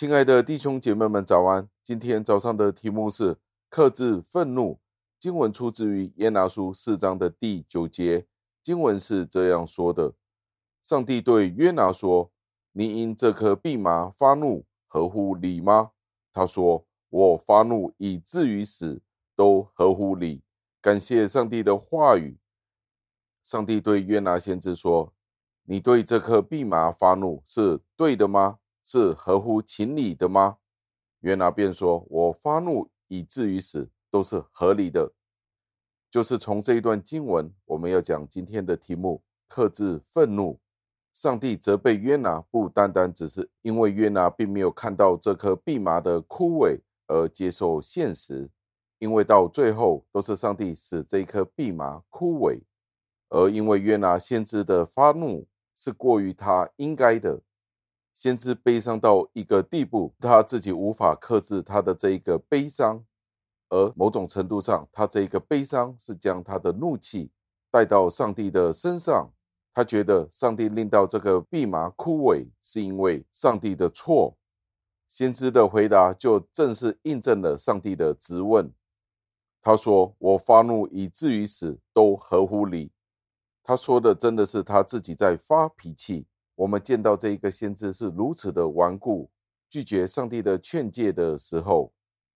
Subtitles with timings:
[0.00, 1.68] 亲爱的弟兄姐妹们，早安！
[1.84, 3.36] 今天早上的题目是
[3.68, 4.80] 克制愤怒。
[5.18, 8.24] 经文出自于约拿书四章的第九节，
[8.62, 10.14] 经文是这样说的：
[10.82, 12.32] 上帝对约拿说
[12.72, 15.90] ：“你因这颗蓖麻发怒，合乎理吗？”
[16.32, 19.02] 他说：“我发怒以至于死，
[19.36, 20.40] 都合乎理。”
[20.80, 22.38] 感谢上帝的话语。
[23.44, 25.12] 上帝对约拿先知说
[25.68, 28.60] ：“你对这颗蓖麻发怒是对的吗？”
[28.92, 30.56] 是合乎情理的吗？
[31.20, 35.12] 约拿便说：“我发怒以至于死，都是合理的。”
[36.10, 40.58] 就是从这一段经文，我们要讲今天的题目：克制愤怒。
[41.12, 48.50] 上帝责备约拿，不单单只是因为约拿并没有看到这颗蓖麻的枯萎而接受现实，
[48.98, 52.60] 因为到最后都是上帝使这一颗蓖麻枯萎，
[53.28, 55.46] 而因为约拿先知的发怒
[55.76, 57.40] 是过于他应该的。
[58.14, 63.04] 先知悲伤到一个地步，他自己无法克制他的这一个悲伤，
[63.68, 67.30] 而某种程度上，他这一个悲伤是将他的怒气
[67.70, 69.32] 带到上帝的身上。
[69.72, 74.36] 他觉得上帝令到这个蓖麻枯萎，是因为上帝的错。
[75.08, 78.70] 先知的回答就正是印证了上帝的质问。
[79.62, 82.90] 他说：“我发怒以至于死，都合乎理。”
[83.62, 86.26] 他说的真的是他自己在发脾气。
[86.60, 89.30] 我们见到这一个先知是如此的顽固，
[89.70, 91.90] 拒绝上帝的劝诫的时候，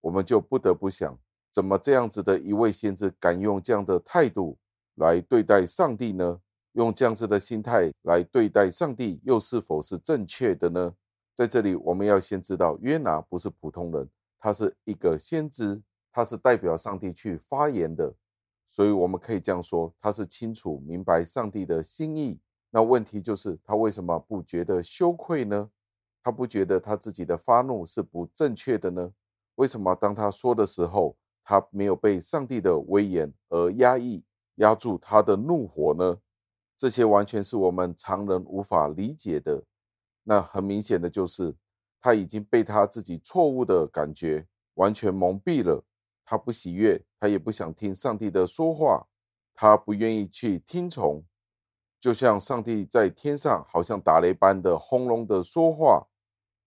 [0.00, 1.14] 我们就不得不想：
[1.52, 4.56] 怎么这样子的一位先知敢用这样的态度
[4.94, 6.40] 来对待上帝呢？
[6.72, 10.94] 用这样子的心态来对待上帝，又是否是正确的呢？
[11.34, 14.08] 在这里，我们要先知道，约拿不是普通人，
[14.38, 15.78] 他是一个先知，
[16.10, 18.14] 他是代表上帝去发言的，
[18.66, 22.40] 所以我们可以这样说，他是清楚明白上帝的心意。
[22.76, 25.70] 那问题就是他为什么不觉得羞愧呢？
[26.22, 29.10] 他不觉得他自己的发怒是不正确的呢？
[29.54, 34.22] 为什么当他说的时候，他没有被上帝的威严而压抑、
[34.56, 36.18] 压住他的怒火呢？
[36.76, 39.64] 这些完全是我们常人无法理解的。
[40.22, 41.54] 那很明显的就是
[41.98, 45.82] 他已经被他自己错误的感觉完全蒙蔽了。
[46.26, 49.06] 他不喜悦，他也不想听上帝的说话，
[49.54, 51.24] 他不愿意去听从。
[52.00, 56.06] 就像上帝在天上，好像打雷般的轰隆的说话，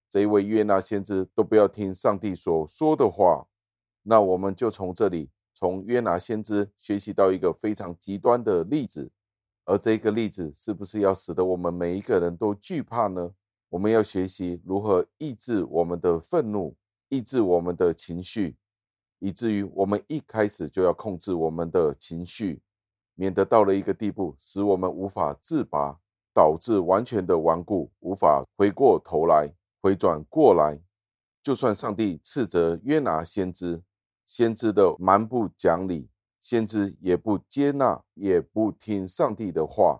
[0.09, 3.47] 这一位约拿先知都不要听上帝所说的话。
[4.03, 9.09] 那我们就从这里，从约拿先知学习到一个非常极端的例子，
[9.65, 13.31] 而这个例子是不是要使得我们每一个人都惧怕呢？
[13.69, 16.75] 我们要学习如何抑制我们的愤怒，
[17.09, 18.57] 抑制我们的情绪，
[19.19, 22.59] 以至于我们一开始就要控制我们的情绪。
[23.19, 25.99] 免得到了一个地步，使我们无法自拔，
[26.33, 30.79] 导致完全的顽固，无法回过头来，回转过来。
[31.43, 33.83] 就算上帝斥责约拿先知，
[34.25, 36.07] 先知的蛮不讲理，
[36.39, 39.99] 先知也不接纳，也不听上帝的话。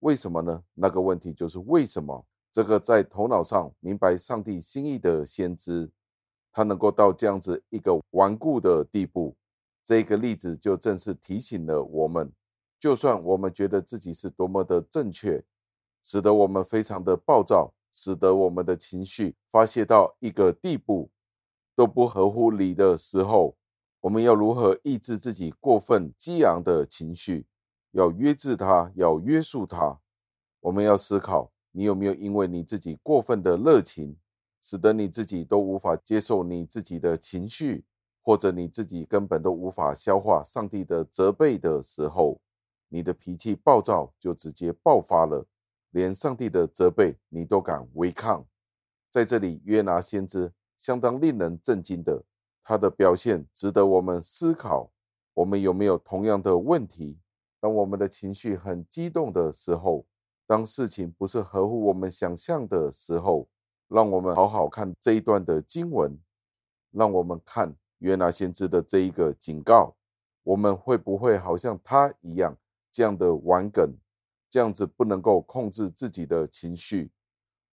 [0.00, 0.62] 为什么呢？
[0.74, 5.90] 那个问题就是为什么这个在头脑上明白上帝心意的先知，
[6.52, 9.34] 他能够到这样子一个顽固的地步？
[9.82, 12.30] 这个例子就正是提醒了我们。
[12.80, 15.44] 就算我们觉得自己是多么的正确，
[16.02, 21.10] 使得我们非常的暴躁，使得我们的情绪发泄到一个地步
[21.76, 23.54] 都不合乎理的时候，
[24.00, 27.46] 我们要如何抑制自己过分激昂的情绪？
[27.90, 30.00] 要约制它，要约束它。
[30.60, 34.16] 我们要思考，你有没有因为你自己过分的热情，
[34.62, 37.84] 使得你自己都无法接受你自己的情绪，
[38.22, 42.40] 或者你自己根本都无法消化上帝的责备的时候？
[42.90, 45.46] 你的脾气暴躁，就直接爆发了，
[45.92, 48.44] 连上帝的责备你都敢违抗。
[49.08, 52.22] 在这里，约拿先知相当令人震惊的，
[52.62, 54.90] 他的表现值得我们思考。
[55.32, 57.18] 我们有没有同样的问题？
[57.60, 60.04] 当我们的情绪很激动的时候，
[60.46, 63.48] 当事情不是合乎我们想象的时候，
[63.88, 66.18] 让我们好好看这一段的经文，
[66.90, 69.94] 让我们看约拿先知的这一个警告，
[70.42, 72.56] 我们会不会好像他一样？
[73.00, 73.96] 这样的玩梗，
[74.50, 77.10] 这样子不能够控制自己的情绪，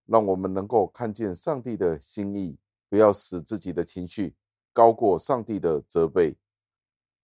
[0.05, 2.57] 让我们能够看见上帝的心意，
[2.89, 4.33] 不要使自己的情绪
[4.71, 6.33] 高过上帝的责备。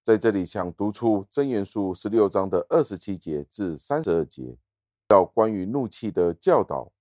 [0.04, 4.58] 在这里，想读出真言书十六章的二十七节至三十二节，
[5.08, 6.92] 到关于怒气的教导。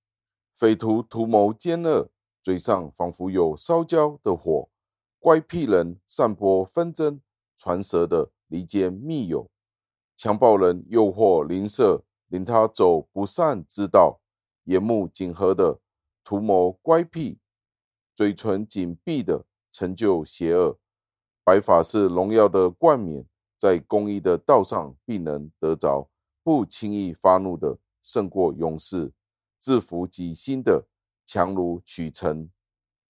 [0.55, 2.09] 匪徒图谋奸恶，
[2.45, 4.69] 嘴上仿佛有烧焦的火；
[5.19, 7.21] 乖僻人散播纷争，
[7.57, 9.49] 传舌的离间密友。
[10.23, 14.21] 强暴人诱惑邻舍，领他走不善之道；
[14.67, 15.81] 眼目紧合的
[16.23, 17.41] 图谋乖僻，
[18.15, 20.79] 嘴唇紧闭的成就邪恶，
[21.43, 23.27] 白发是荣耀的冠冕，
[23.59, 26.09] 在公义的道上必能得着。
[26.45, 29.11] 不轻易发怒的胜过勇士，
[29.59, 30.87] 制服己心的
[31.27, 32.49] 强如取城。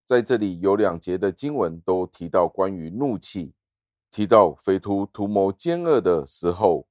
[0.07, 3.53] 在这里有两节的经文都提到关于怒气，
[4.11, 6.87] 提到匪徒图谋奸恶的时候，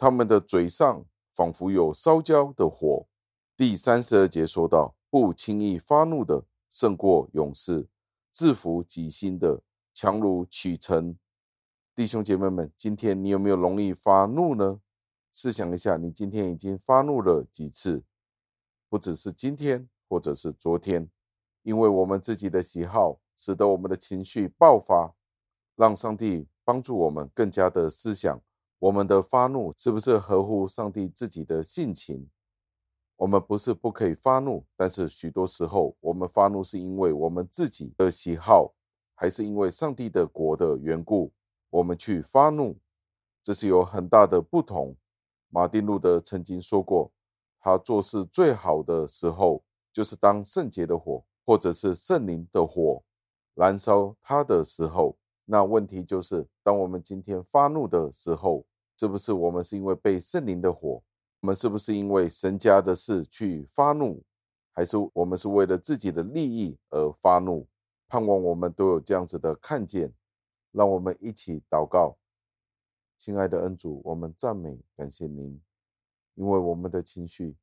[0.00, 1.04] 他们的嘴上
[1.34, 3.06] 仿佛有烧焦的火。
[3.54, 7.86] 第三十二节说到，不轻易发怒的胜过勇士，
[8.32, 9.60] 制服己心的
[9.92, 11.14] 强如取城。
[11.94, 14.80] 弟兄姐妹们，今天你有没有容易发怒呢？
[15.34, 18.02] 试想一下，你今天已经发怒了几次？
[18.88, 21.06] 不只是今天，或者是昨天，
[21.62, 25.12] 因为我们自己的喜好，使得我们的情绪爆发。
[25.76, 28.40] 让上帝帮助我们更加的思想，
[28.80, 32.26] 我们的发怒是不是合乎上帝自己的性情？
[33.14, 38.72] 我们不是不可以发怒，但是许多时候，我们发怒是因为我们自己的喜好，
[39.14, 41.30] 还是因为上帝的国的缘故，
[41.68, 42.74] 我们去发怒，
[43.42, 44.96] 这是有很大的不同。
[45.50, 47.12] 马丁路德曾经说过，
[47.60, 49.62] 他做事最好的时候，
[49.92, 53.02] 就是当圣洁的火，或者是圣灵的火
[53.54, 55.14] 燃烧他的时候。
[55.44, 58.64] 那问题就是，当我们今天发怒的时候，
[59.00, 61.02] 是不是我们是因为被圣灵的火？
[61.40, 64.22] 我们是不是因为神家的事去发怒？
[64.74, 67.66] 还是我们是为了自己的利益而发怒？
[68.08, 70.12] 盼望我们都有这样子的看见。
[70.72, 72.14] 让我们一起祷告。
[73.16, 75.58] 亲爱的恩主，我们赞美感谢您，
[76.34, 77.56] 因为我们的情绪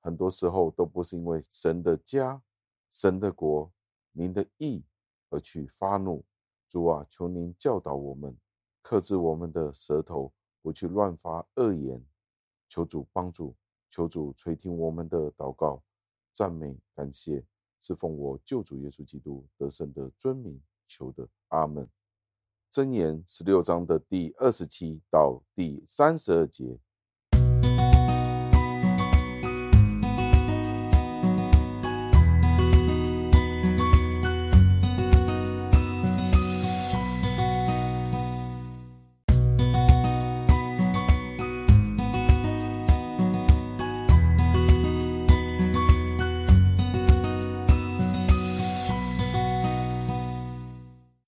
[0.00, 2.42] 很多时候都不是因为神的家、
[2.90, 3.70] 神的国、
[4.10, 4.82] 您的义
[5.28, 6.24] 而去发怒。
[6.68, 8.36] 主啊，求您教导我们，
[8.82, 10.32] 克制我们的舌头，
[10.62, 12.04] 不去乱发恶言。
[12.68, 13.56] 求主帮助，
[13.90, 15.82] 求主垂听我们的祷告，
[16.32, 17.44] 赞美感谢，
[17.80, 21.88] 是奉我救主耶稣基督得胜的尊名求的，阿门。
[22.70, 26.78] 箴言十六章的第二十七到第三十二节，